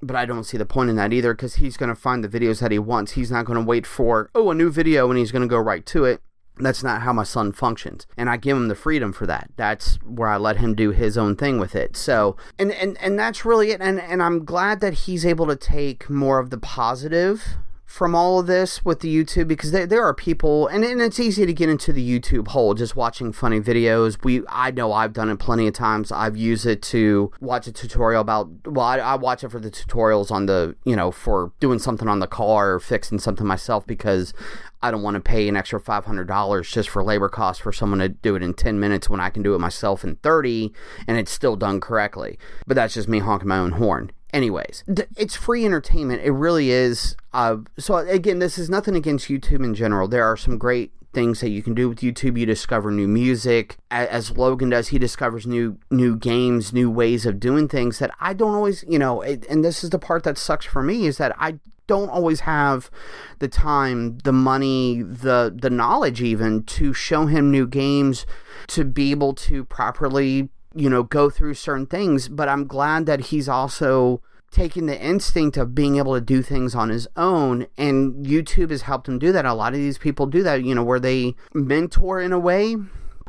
But 0.01 0.15
I 0.15 0.25
don't 0.25 0.45
see 0.45 0.57
the 0.57 0.65
point 0.65 0.89
in 0.89 0.95
that 0.95 1.13
either 1.13 1.33
because 1.33 1.55
he's 1.55 1.77
going 1.77 1.89
to 1.89 1.95
find 1.95 2.23
the 2.23 2.29
videos 2.29 2.61
that 2.61 2.71
he 2.71 2.79
wants. 2.79 3.13
He's 3.13 3.31
not 3.31 3.45
going 3.45 3.59
to 3.59 3.65
wait 3.65 3.85
for, 3.85 4.29
oh, 4.33 4.49
a 4.49 4.55
new 4.55 4.69
video 4.69 5.09
and 5.09 5.19
he's 5.19 5.31
going 5.31 5.41
to 5.41 5.47
go 5.47 5.57
right 5.57 5.85
to 5.87 6.05
it. 6.05 6.21
That's 6.57 6.83
not 6.83 7.03
how 7.03 7.13
my 7.13 7.23
son 7.23 7.51
functions. 7.51 8.05
And 8.17 8.29
I 8.29 8.37
give 8.37 8.57
him 8.57 8.67
the 8.67 8.75
freedom 8.75 9.13
for 9.13 9.25
that. 9.27 9.49
That's 9.55 9.95
where 10.03 10.27
I 10.27 10.37
let 10.37 10.57
him 10.57 10.73
do 10.73 10.91
his 10.91 11.17
own 11.17 11.35
thing 11.35 11.57
with 11.57 11.75
it. 11.75 11.95
So, 11.95 12.35
and, 12.57 12.71
and, 12.71 12.97
and 12.99 13.17
that's 13.17 13.45
really 13.45 13.71
it. 13.71 13.81
And, 13.81 13.99
and 13.99 14.21
I'm 14.21 14.43
glad 14.43 14.81
that 14.81 14.93
he's 14.93 15.25
able 15.25 15.47
to 15.47 15.55
take 15.55 16.09
more 16.09 16.39
of 16.39 16.49
the 16.49 16.57
positive 16.57 17.57
from 17.89 18.13
all 18.13 18.39
of 18.39 18.45
this 18.45 18.85
with 18.85 18.99
the 18.99 19.11
YouTube 19.11 19.47
because 19.47 19.71
there, 19.71 19.87
there 19.87 20.03
are 20.03 20.13
people 20.13 20.67
and, 20.67 20.85
and 20.85 21.01
it's 21.01 21.19
easy 21.19 21.43
to 21.47 21.51
get 21.51 21.69
into 21.69 21.91
the 21.91 22.07
YouTube 22.07 22.49
hole 22.49 22.75
just 22.75 22.95
watching 22.95 23.33
funny 23.33 23.59
videos. 23.59 24.23
We 24.23 24.43
I 24.47 24.69
know 24.69 24.93
I've 24.93 25.11
done 25.11 25.27
it 25.27 25.39
plenty 25.39 25.65
of 25.65 25.73
times. 25.73 26.11
I've 26.11 26.37
used 26.37 26.67
it 26.67 26.83
to 26.83 27.31
watch 27.41 27.65
a 27.65 27.71
tutorial 27.71 28.21
about 28.21 28.47
well 28.67 28.85
I, 28.85 28.99
I 28.99 29.15
watch 29.15 29.43
it 29.43 29.49
for 29.49 29.59
the 29.59 29.71
tutorials 29.71 30.29
on 30.29 30.45
the 30.45 30.75
you 30.85 30.95
know 30.95 31.09
for 31.09 31.51
doing 31.59 31.79
something 31.79 32.07
on 32.07 32.19
the 32.19 32.27
car 32.27 32.75
or 32.75 32.79
fixing 32.79 33.17
something 33.17 33.47
myself 33.47 33.87
because 33.87 34.35
I 34.83 34.91
don't 34.91 35.01
want 35.01 35.15
to 35.15 35.21
pay 35.21 35.47
an 35.49 35.57
extra 35.57 35.81
$500 35.81 36.71
just 36.71 36.89
for 36.89 37.03
labor 37.03 37.27
costs 37.27 37.63
for 37.63 37.73
someone 37.73 37.99
to 37.99 38.09
do 38.09 38.35
it 38.35 38.43
in 38.43 38.53
10 38.53 38.79
minutes 38.79 39.09
when 39.09 39.19
I 39.19 39.31
can 39.31 39.41
do 39.41 39.55
it 39.55 39.59
myself 39.59 40.03
in 40.03 40.17
30 40.17 40.71
and 41.07 41.17
it's 41.17 41.31
still 41.31 41.55
done 41.55 41.81
correctly. 41.81 42.37
But 42.67 42.75
that's 42.75 42.93
just 42.93 43.07
me 43.07 43.17
honking 43.17 43.47
my 43.47 43.57
own 43.57 43.71
horn. 43.71 44.11
Anyways, 44.33 44.83
it's 45.17 45.35
free 45.35 45.65
entertainment. 45.65 46.21
It 46.23 46.31
really 46.31 46.71
is. 46.71 47.15
Uh, 47.33 47.57
so 47.77 47.97
again, 47.97 48.39
this 48.39 48.57
is 48.57 48.69
nothing 48.69 48.95
against 48.95 49.27
YouTube 49.27 49.63
in 49.63 49.75
general. 49.75 50.07
There 50.07 50.25
are 50.25 50.37
some 50.37 50.57
great 50.57 50.91
things 51.13 51.41
that 51.41 51.49
you 51.49 51.63
can 51.63 51.73
do 51.73 51.89
with 51.89 51.99
YouTube. 51.99 52.37
You 52.37 52.45
discover 52.45 52.91
new 52.91 53.07
music, 53.07 53.77
as 53.89 54.37
Logan 54.37 54.69
does. 54.69 54.89
He 54.89 54.99
discovers 54.99 55.47
new 55.47 55.77
new 55.89 56.15
games, 56.15 56.73
new 56.73 56.89
ways 56.89 57.25
of 57.25 57.39
doing 57.39 57.67
things 57.67 57.99
that 57.99 58.11
I 58.19 58.33
don't 58.33 58.55
always, 58.55 58.83
you 58.87 58.99
know. 58.99 59.21
It, 59.21 59.45
and 59.49 59.63
this 59.63 59.83
is 59.83 59.89
the 59.89 59.99
part 59.99 60.23
that 60.23 60.37
sucks 60.37 60.65
for 60.65 60.83
me 60.83 61.07
is 61.07 61.17
that 61.17 61.35
I 61.37 61.59
don't 61.87 62.09
always 62.09 62.41
have 62.41 62.91
the 63.39 63.47
time, 63.47 64.19
the 64.19 64.31
money, 64.31 65.01
the 65.01 65.53
the 65.55 65.71
knowledge 65.71 66.21
even 66.21 66.63
to 66.63 66.93
show 66.93 67.25
him 67.25 67.49
new 67.49 67.65
games 67.65 68.25
to 68.67 68.85
be 68.85 69.11
able 69.11 69.33
to 69.33 69.65
properly, 69.65 70.49
you 70.75 70.89
know, 70.89 71.03
go 71.03 71.29
through 71.29 71.55
certain 71.55 71.85
things, 71.85 72.27
but 72.27 72.49
I'm 72.49 72.67
glad 72.67 73.05
that 73.05 73.19
he's 73.27 73.49
also 73.49 74.21
taking 74.51 74.87
the 74.87 74.99
instinct 74.99 75.57
of 75.57 75.75
being 75.75 75.97
able 75.97 76.15
to 76.15 76.21
do 76.21 76.41
things 76.41 76.73
on 76.73 76.89
his 76.89 77.07
own 77.15 77.67
and 77.77 78.25
YouTube 78.25 78.71
has 78.71 78.83
helped 78.83 79.07
him 79.07 79.19
do 79.19 79.31
that. 79.31 79.45
A 79.45 79.53
lot 79.53 79.73
of 79.73 79.79
these 79.79 79.97
people 79.97 80.25
do 80.25 80.41
that, 80.43 80.63
you 80.63 80.73
know, 80.73 80.83
where 80.83 80.99
they 80.99 81.35
mentor 81.53 82.19
in 82.19 82.33
a 82.33 82.39
way. 82.39 82.75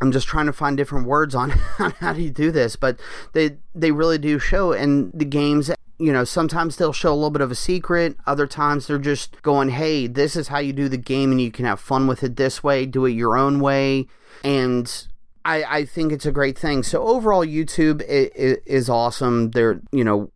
I'm 0.03 0.13
just 0.13 0.27
trying 0.27 0.47
to 0.47 0.53
find 0.53 0.79
different 0.79 1.07
words 1.07 1.35
on, 1.35 1.53
on 1.79 1.91
how 1.93 2.15
do 2.15 2.23
you 2.23 2.31
do 2.31 2.51
this, 2.51 2.77
but 2.77 2.99
they 3.33 3.59
they 3.75 3.93
really 3.93 4.19
do 4.19 4.39
show 4.39 4.73
and 4.73 5.13
the 5.13 5.27
games 5.27 5.71
you 5.99 6.15
know, 6.15 6.25
sometimes 6.25 6.77
they'll 6.77 6.95
show 6.95 7.13
a 7.13 7.15
little 7.15 7.31
bit 7.31 7.43
of 7.43 7.51
a 7.51 7.55
secret. 7.55 8.17
Other 8.27 8.47
times 8.47 8.87
they're 8.87 8.99
just 8.99 9.43
going, 9.43 9.69
hey, 9.69 10.07
this 10.07 10.35
is 10.35 10.49
how 10.49 10.59
you 10.59 10.73
do 10.73 10.89
the 10.89 10.97
game 10.97 11.31
and 11.31 11.41
you 11.41 11.53
can 11.53 11.67
have 11.67 11.79
fun 11.79 12.07
with 12.07 12.25
it 12.25 12.37
this 12.37 12.65
way, 12.65 12.87
do 12.87 13.05
it 13.05 13.11
your 13.11 13.37
own 13.37 13.61
way. 13.61 14.07
And 14.43 15.07
I, 15.45 15.65
I 15.65 15.85
think 15.85 16.13
it's 16.13 16.27
a 16.27 16.33
great 16.33 16.59
thing. 16.59 16.83
So 16.83 17.03
overall, 17.03 17.45
YouTube 17.45 18.03
is 18.07 18.89
awesome. 18.89 19.51
They're, 19.53 19.81
you 19.93 20.05
know, 20.05 20.31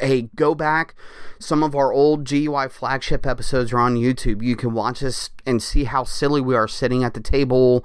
hey, 0.00 0.30
go 0.36 0.54
back. 0.54 0.94
Some 1.38 1.62
of 1.62 1.74
our 1.74 1.92
old 1.92 2.28
GUI 2.28 2.68
flagship 2.68 3.26
episodes 3.26 3.72
are 3.72 3.78
on 3.78 3.96
YouTube. 3.96 4.42
You 4.42 4.56
can 4.56 4.72
watch 4.72 5.02
us 5.02 5.30
and 5.44 5.62
see 5.62 5.84
how 5.84 6.04
silly 6.04 6.40
we 6.40 6.54
are 6.54 6.68
sitting 6.68 7.04
at 7.04 7.14
the 7.14 7.20
table. 7.20 7.84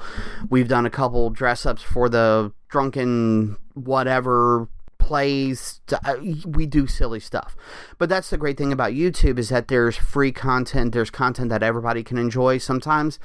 We've 0.50 0.68
done 0.68 0.86
a 0.86 0.90
couple 0.90 1.30
dress 1.30 1.66
ups 1.66 1.82
for 1.82 2.08
the 2.10 2.54
drunken 2.70 3.58
whatever 3.74 4.68
plays 5.00 5.82
uh, 6.06 6.16
we 6.46 6.66
do 6.68 6.86
silly 6.86 7.20
stuff 7.20 7.56
but 7.98 8.10
that's 8.10 8.30
the 8.30 8.38
great 8.38 8.58
thing 8.58 8.72
about 8.72 8.92
youtube 8.92 9.40
is 9.40 9.50
that 9.50 9.68
there's 9.68 9.96
free 9.96 10.32
content 10.32 10.94
there's 10.94 11.10
content 11.10 11.50
that 11.50 11.64
everybody 11.64 12.04
can 12.04 12.18
enjoy 12.18 12.58
sometimes 12.60 13.18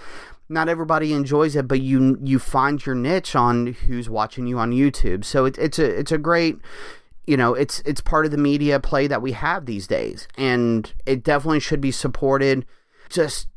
not 0.48 0.68
everybody 0.68 1.12
enjoys 1.12 1.56
it 1.56 1.66
but 1.66 1.80
you 1.80 2.18
you 2.22 2.38
find 2.38 2.84
your 2.84 2.94
niche 2.94 3.34
on 3.34 3.66
who's 3.86 4.08
watching 4.08 4.46
you 4.46 4.58
on 4.58 4.72
youtube. 4.72 5.24
So 5.24 5.44
it, 5.44 5.58
it's 5.58 5.78
a 5.78 5.98
it's 5.98 6.12
a 6.12 6.18
great 6.18 6.58
you 7.26 7.36
know 7.36 7.54
it's 7.54 7.80
it's 7.80 8.00
part 8.00 8.24
of 8.24 8.30
the 8.30 8.38
media 8.38 8.80
play 8.80 9.06
that 9.06 9.22
we 9.22 9.32
have 9.32 9.66
these 9.66 9.86
days. 9.86 10.28
And 10.36 10.92
it 11.06 11.22
definitely 11.22 11.60
should 11.60 11.80
be 11.80 11.90
supported. 11.90 12.66
Just 13.08 13.48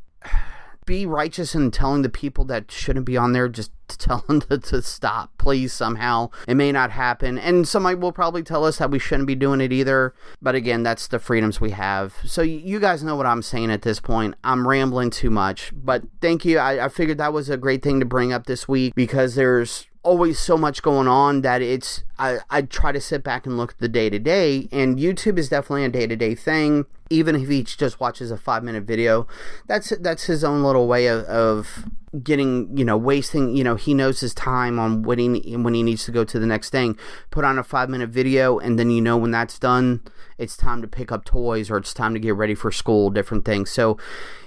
be 0.88 1.06
righteous 1.06 1.53
in 1.53 1.70
telling 1.70 2.01
the 2.01 2.10
people 2.10 2.44
that 2.46 2.72
shouldn't 2.72 3.06
be 3.06 3.15
on 3.15 3.34
there 3.34 3.48
just 3.48 3.72
to 3.89 3.98
tell 3.98 4.24
them 4.27 4.41
to, 4.50 4.58
to 4.58 4.82
stop 4.82 5.38
please 5.38 5.72
somehow. 5.72 6.32
It 6.48 6.56
may 6.56 6.72
not 6.72 6.89
happen. 6.89 7.38
And 7.38 7.67
somebody 7.67 7.96
will 7.96 8.12
probably 8.12 8.41
tell 8.41 8.65
us 8.65 8.79
that 8.79 8.89
we 8.89 8.98
shouldn't 8.98 9.27
be 9.27 9.36
doing 9.36 9.62
it 9.62 9.72
either. 9.72 10.15
But 10.41 10.56
again 10.56 10.82
that's 10.82 11.08
the 11.08 11.20
freedoms 11.20 11.62
we 11.62 11.72
have. 11.72 12.15
So 12.25 12.41
you 12.41 12.79
guys 12.79 13.03
know 13.03 13.15
what 13.15 13.27
i'm 13.27 13.44
saying 13.44 13.70
at 13.70 13.84
this 13.84 14.00
point. 14.00 14.34
I'm 14.44 14.67
rambling 14.67 15.12
too 15.12 15.29
much. 15.29 15.72
But 15.75 16.03
thank 16.22 16.44
you. 16.44 16.58
I, 16.58 16.86
I 16.86 16.89
figured 16.89 17.20
that 17.20 17.34
was 17.34 17.50
a 17.50 17.58
great 17.58 17.84
thing 17.84 18.00
to 18.00 18.06
bring 18.06 18.34
up 18.34 18.48
this 18.48 18.67
week 18.67 18.96
because 18.96 19.36
there's 19.36 19.88
always 20.08 20.39
so 20.39 20.58
much 20.58 20.82
going 20.82 21.08
on 21.08 21.41
that 21.41 21.62
it's 21.62 22.03
I, 22.17 22.39
I 22.50 22.62
try 22.62 22.94
to 22.94 23.01
sit 23.01 23.25
back 23.25 23.46
and 23.46 23.58
look 23.58 23.72
at 23.72 23.79
the 23.79 23.89
day 23.89 24.10
to 24.10 24.17
day 24.20 24.70
and 24.72 24.98
youtube 24.98 25.38
is 25.38 25.50
definitely 25.50 25.84
a 25.84 25.89
day 25.89 26.08
to 26.08 26.15
day 26.15 26.34
thing 26.34 26.86
even 27.10 27.36
if 27.36 27.48
he 27.48 27.64
just 27.64 28.00
watches 28.00 28.32
a 28.32 28.38
five 28.38 28.64
minute 28.64 28.84
video 28.84 29.28
that's 29.68 29.90
that's 30.00 30.26
his 30.26 30.44
own 30.44 30.64
little 30.64 30.88
way 30.88 31.08
of, 31.08 31.24
of 31.26 31.86
getting 32.24 32.76
you 32.76 32.86
know 32.86 32.98
wasting 32.98 33.56
you 33.56 33.64
know 33.64 33.76
he 33.76 33.94
knows 33.94 34.20
his 34.20 34.34
time 34.34 34.80
on 34.80 35.04
when 35.04 35.20
he 35.20 35.56
when 35.58 35.74
he 35.74 35.84
needs 35.84 36.06
to 36.06 36.12
go 36.12 36.24
to 36.24 36.40
the 36.40 36.46
next 36.46 36.70
thing. 36.70 36.98
Put 37.32 37.44
on 37.44 37.58
a 37.58 37.64
five 37.64 37.90
minute 37.90 38.10
video 38.10 38.60
and 38.60 38.80
then 38.80 38.90
you 38.90 39.02
know 39.02 39.18
when 39.18 39.32
that's 39.32 39.60
done 39.60 40.02
it's 40.38 40.56
time 40.56 40.82
to 40.82 40.88
pick 40.88 41.12
up 41.12 41.26
toys 41.26 41.70
or 41.70 41.78
it's 41.78 41.94
time 41.94 42.14
to 42.14 42.20
get 42.20 42.36
ready 42.36 42.56
for 42.56 42.72
school 42.72 43.10
different 43.10 43.46
things. 43.46 43.72
So 43.72 43.98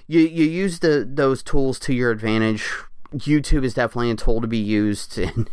you 0.06 0.20
you 0.20 0.44
use 0.44 0.80
the 0.80 1.08
those 1.08 1.42
tools 1.42 1.78
to 1.80 1.94
your 1.94 2.10
advantage 2.10 2.70
YouTube 3.12 3.64
is 3.64 3.74
definitely 3.74 4.10
a 4.10 4.14
tool 4.14 4.40
to 4.40 4.46
be 4.46 4.58
used. 4.58 5.18
And 5.30 5.48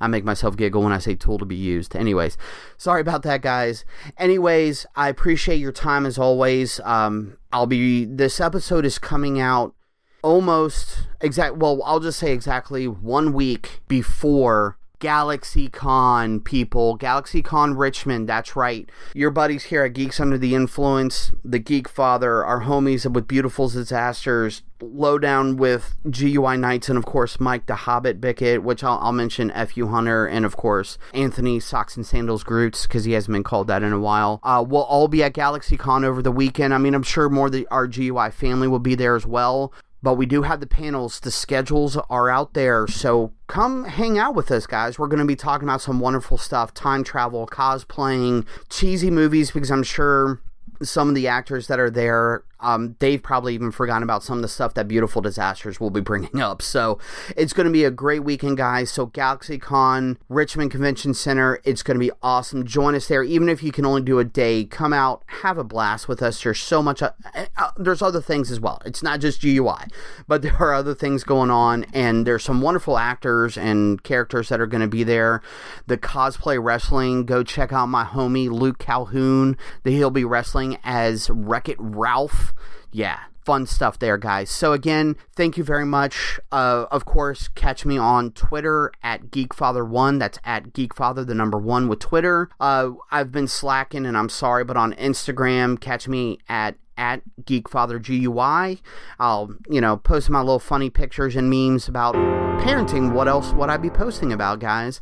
I 0.00 0.06
make 0.06 0.24
myself 0.24 0.56
giggle 0.56 0.82
when 0.82 0.92
I 0.92 0.98
say 0.98 1.14
tool 1.14 1.38
to 1.38 1.44
be 1.44 1.56
used. 1.56 1.94
Anyways, 1.94 2.36
sorry 2.76 3.00
about 3.00 3.22
that, 3.22 3.42
guys. 3.42 3.84
Anyways, 4.16 4.86
I 4.96 5.08
appreciate 5.08 5.56
your 5.56 5.72
time 5.72 6.06
as 6.06 6.18
always. 6.18 6.80
Um, 6.84 7.36
I'll 7.52 7.66
be, 7.66 8.04
this 8.04 8.40
episode 8.40 8.84
is 8.84 8.98
coming 8.98 9.40
out 9.40 9.74
almost 10.22 11.08
exact, 11.20 11.56
well, 11.56 11.82
I'll 11.84 12.00
just 12.00 12.18
say 12.18 12.32
exactly 12.32 12.88
one 12.88 13.32
week 13.32 13.80
before 13.88 14.77
GalaxyCon 15.00 16.42
people, 16.42 16.98
GalaxyCon 16.98 17.78
Richmond, 17.78 18.28
that's 18.28 18.56
right. 18.56 18.90
Your 19.14 19.30
buddies 19.30 19.64
here 19.64 19.84
at 19.84 19.92
Geeks 19.92 20.18
Under 20.18 20.36
the 20.36 20.54
Influence, 20.54 21.32
the 21.44 21.60
Geek 21.60 21.88
Father, 21.88 22.44
our 22.44 22.62
homies 22.62 23.10
with 23.10 23.28
Beautiful 23.28 23.68
Disasters, 23.68 24.62
Lowdown 24.80 25.56
with 25.56 25.94
GUI 26.08 26.56
Knights, 26.56 26.88
and 26.88 26.98
of 26.98 27.04
course 27.04 27.38
Mike 27.38 27.66
the 27.66 27.74
Hobbit 27.74 28.20
Bickett, 28.20 28.62
which 28.62 28.82
I'll, 28.82 28.98
I'll 28.98 29.12
mention 29.12 29.50
FU 29.50 29.88
Hunter, 29.88 30.26
and 30.26 30.44
of 30.44 30.56
course 30.56 30.98
Anthony 31.14 31.60
Socks 31.60 31.96
and 31.96 32.06
Sandals 32.06 32.42
Groots, 32.42 32.86
because 32.86 33.04
he 33.04 33.12
hasn't 33.12 33.32
been 33.32 33.44
called 33.44 33.68
that 33.68 33.82
in 33.82 33.92
a 33.92 34.00
while. 34.00 34.40
Uh, 34.42 34.64
we'll 34.66 34.82
all 34.82 35.08
be 35.08 35.22
at 35.22 35.32
GalaxyCon 35.32 36.04
over 36.04 36.22
the 36.22 36.32
weekend. 36.32 36.74
I 36.74 36.78
mean, 36.78 36.94
I'm 36.94 37.02
sure 37.02 37.28
more 37.28 37.46
of 37.46 37.52
the 37.52 37.66
our 37.70 37.86
GUI 37.86 38.30
family 38.30 38.68
will 38.68 38.78
be 38.78 38.94
there 38.94 39.16
as 39.16 39.26
well 39.26 39.72
but 40.02 40.14
we 40.14 40.26
do 40.26 40.42
have 40.42 40.60
the 40.60 40.66
panels. 40.66 41.20
The 41.20 41.30
schedules 41.30 41.96
are 42.08 42.30
out 42.30 42.54
there. 42.54 42.86
So 42.86 43.32
come 43.46 43.84
hang 43.84 44.18
out 44.18 44.34
with 44.34 44.50
us, 44.50 44.66
guys. 44.66 44.98
We're 44.98 45.08
going 45.08 45.20
to 45.20 45.24
be 45.24 45.36
talking 45.36 45.68
about 45.68 45.80
some 45.80 46.00
wonderful 46.00 46.38
stuff 46.38 46.72
time 46.74 47.04
travel, 47.04 47.46
cosplaying, 47.46 48.46
cheesy 48.68 49.10
movies, 49.10 49.50
because 49.50 49.70
I'm 49.70 49.82
sure 49.82 50.40
some 50.82 51.08
of 51.08 51.14
the 51.14 51.26
actors 51.26 51.66
that 51.66 51.80
are 51.80 51.90
there 51.90 52.44
um, 52.60 52.96
they've 52.98 53.22
probably 53.22 53.54
even 53.54 53.70
forgotten 53.70 54.02
about 54.02 54.22
some 54.22 54.38
of 54.38 54.42
the 54.42 54.48
stuff 54.48 54.74
that 54.74 54.88
Beautiful 54.88 55.22
Disasters 55.22 55.78
will 55.78 55.90
be 55.90 56.00
bringing 56.00 56.40
up. 56.40 56.60
So 56.62 56.98
it's 57.36 57.52
going 57.52 57.66
to 57.66 57.72
be 57.72 57.84
a 57.84 57.90
great 57.90 58.24
weekend, 58.24 58.56
guys. 58.56 58.90
So 58.90 59.06
GalaxyCon, 59.06 60.16
Richmond 60.28 60.70
Convention 60.70 61.14
Center, 61.14 61.60
it's 61.64 61.82
going 61.82 61.96
to 61.96 62.04
be 62.04 62.10
awesome. 62.22 62.66
Join 62.66 62.94
us 62.94 63.06
there, 63.06 63.22
even 63.22 63.48
if 63.48 63.62
you 63.62 63.70
can 63.70 63.86
only 63.86 64.02
do 64.02 64.18
a 64.18 64.24
day. 64.24 64.64
Come 64.64 64.92
out, 64.92 65.22
have 65.26 65.58
a 65.58 65.64
blast 65.64 66.08
with 66.08 66.22
us. 66.22 66.42
There's 66.42 66.60
so 66.60 66.82
much. 66.82 67.02
Uh, 67.02 67.12
uh, 67.56 67.70
there's 67.76 68.02
other 68.02 68.20
things 68.20 68.50
as 68.50 68.60
well. 68.60 68.82
It's 68.84 69.02
not 69.02 69.20
just 69.20 69.40
GUI, 69.40 69.84
but 70.26 70.42
there 70.48 70.56
are 70.56 70.74
other 70.74 70.94
things 70.94 71.24
going 71.24 71.50
on, 71.50 71.84
and 71.92 72.26
there's 72.26 72.44
some 72.44 72.60
wonderful 72.60 72.98
actors 72.98 73.56
and 73.56 74.02
characters 74.02 74.48
that 74.48 74.60
are 74.60 74.66
going 74.66 74.80
to 74.80 74.88
be 74.88 75.04
there. 75.04 75.42
The 75.86 75.98
cosplay 75.98 76.62
wrestling. 76.62 77.24
Go 77.24 77.42
check 77.42 77.72
out 77.72 77.86
my 77.86 78.04
homie 78.04 78.50
Luke 78.50 78.78
Calhoun. 78.78 79.56
That 79.84 79.90
he'll 79.90 80.10
be 80.10 80.24
wrestling 80.24 80.78
as 80.82 81.30
Wreck 81.30 81.68
It 81.68 81.76
Ralph 81.78 82.47
yeah, 82.92 83.20
fun 83.44 83.66
stuff 83.66 83.98
there, 83.98 84.18
guys. 84.18 84.50
So, 84.50 84.72
again, 84.72 85.16
thank 85.34 85.56
you 85.56 85.64
very 85.64 85.86
much. 85.86 86.38
Uh, 86.52 86.86
of 86.90 87.04
course, 87.04 87.48
catch 87.48 87.84
me 87.86 87.96
on 87.96 88.32
Twitter 88.32 88.92
at 89.02 89.30
GeekFather1. 89.30 90.18
That's 90.18 90.38
at 90.44 90.72
GeekFather, 90.72 91.26
the 91.26 91.34
number 91.34 91.58
one 91.58 91.88
with 91.88 92.00
Twitter. 92.00 92.50
Uh, 92.60 92.90
I've 93.10 93.32
been 93.32 93.48
slacking 93.48 94.04
and 94.06 94.16
I'm 94.16 94.28
sorry, 94.28 94.64
but 94.64 94.76
on 94.76 94.92
Instagram, 94.94 95.80
catch 95.80 96.08
me 96.08 96.38
at 96.48 96.76
at 96.98 97.22
GeekFatherGUI. 97.44 98.82
I'll, 99.18 99.54
you 99.70 99.80
know, 99.80 99.96
post 99.96 100.28
my 100.28 100.40
little 100.40 100.58
funny 100.58 100.90
pictures 100.90 101.34
and 101.36 101.48
memes 101.48 101.88
about 101.88 102.14
parenting. 102.60 103.14
What 103.14 103.28
else 103.28 103.52
would 103.52 103.70
I 103.70 103.78
be 103.78 103.88
posting 103.88 104.30
about, 104.32 104.58
guys? 104.58 105.00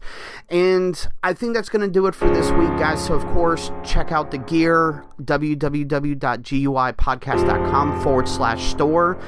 And 0.48 1.08
I 1.24 1.32
think 1.32 1.54
that's 1.54 1.70
going 1.70 1.82
to 1.82 1.88
do 1.88 2.06
it 2.06 2.14
for 2.14 2.28
this 2.28 2.52
week, 2.52 2.68
guys. 2.78 3.04
So, 3.04 3.14
of 3.14 3.26
course, 3.26 3.72
check 3.82 4.12
out 4.12 4.30
the 4.30 4.38
gear 4.38 5.04
www.guipodcast.com 5.22 8.02
forward 8.02 8.28
slash 8.28 8.70
store. 8.70 9.18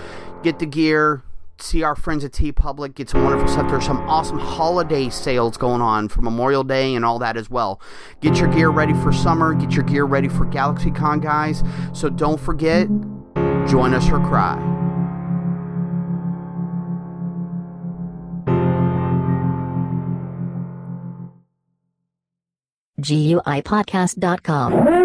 Get 0.44 0.60
the 0.60 0.66
gear, 0.66 1.24
see 1.62 1.82
our 1.82 1.94
friends 1.94 2.24
at 2.24 2.32
T 2.32 2.52
TeePublic, 2.52 2.94
get 2.94 3.10
some 3.10 3.24
wonderful 3.24 3.48
stuff. 3.48 3.70
There's 3.70 3.84
some 3.84 3.98
awesome 4.08 4.38
holiday 4.38 5.08
sales 5.08 5.56
going 5.56 5.80
on 5.80 6.08
for 6.08 6.22
Memorial 6.22 6.64
Day 6.64 6.94
and 6.94 7.04
all 7.04 7.18
that 7.18 7.36
as 7.36 7.50
well. 7.50 7.80
Get 8.20 8.38
your 8.38 8.48
gear 8.48 8.70
ready 8.70 8.94
for 8.94 9.12
summer, 9.12 9.54
get 9.54 9.72
your 9.72 9.84
gear 9.84 10.04
ready 10.04 10.28
for 10.28 10.46
GalaxyCon, 10.46 11.22
guys. 11.22 11.62
So 11.92 12.08
don't 12.08 12.40
forget, 12.40 12.88
join 13.66 13.94
us 13.94 14.08
or 14.10 14.18
cry. 14.20 14.56
GUIPodcast.com 23.00 24.98